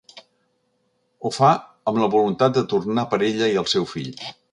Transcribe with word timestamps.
Ho 1.23 1.31
fa, 1.35 1.49
amb 1.91 2.01
la 2.05 2.09
voluntat 2.15 2.55
de 2.59 2.63
tornar 2.75 3.05
per 3.13 3.21
ella 3.29 3.51
i 3.53 3.61
el 3.65 3.69
seu 3.75 3.87
fill. 3.93 4.11